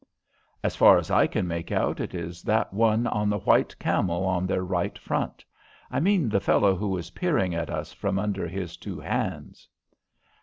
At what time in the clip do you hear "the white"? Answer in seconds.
3.29-3.77